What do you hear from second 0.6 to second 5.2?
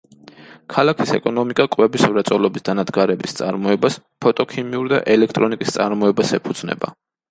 ქალაქის ეკონომიკა კვების მრეწველობის დანადგარების წარმოებას, ფოტოქიმიურ და